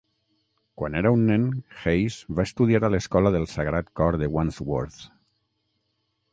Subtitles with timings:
[0.81, 1.43] Quan era un nen,
[1.81, 5.01] Hayes va estudiar a l'escola del Sagrat Cor de Wandsworth.